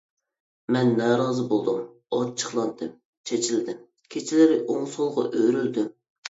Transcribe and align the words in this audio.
مەن 0.75 0.87
نارازى 1.01 1.43
بولدۇم، 1.51 1.83
ئاچچىقلاندىم، 2.17 2.95
چېچىلدىم، 3.33 3.85
كېچىلىرى 4.17 4.57
ئوڭ-سولغا 4.65 5.29
ئۆرۈلدۈم. 5.43 5.93